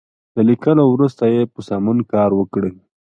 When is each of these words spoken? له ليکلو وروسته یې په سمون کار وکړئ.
له 0.35 0.41
ليکلو 0.49 0.83
وروسته 0.93 1.23
یې 1.33 1.41
په 1.53 1.59
سمون 1.67 1.97
کار 2.11 2.29
وکړئ. 2.35 2.73